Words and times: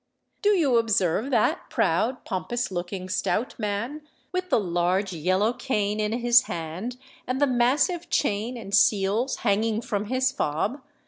Do 0.41 0.49
you 0.53 0.77
observe 0.79 1.29
that 1.29 1.69
proud, 1.69 2.25
pompous 2.25 2.71
looking 2.71 3.07
stout 3.07 3.59
man, 3.59 4.01
with 4.31 4.49
the 4.49 4.59
large 4.59 5.13
yellow 5.13 5.53
cane 5.53 5.99
in 5.99 6.11
his 6.11 6.45
hand, 6.49 6.97
and 7.27 7.39
the 7.39 7.45
massive 7.45 8.09
chain 8.09 8.57
and 8.57 8.73
seals 8.73 9.35
hanging 9.45 9.79
from 9.81 10.05
his 10.05 10.31
fob? 10.31 10.81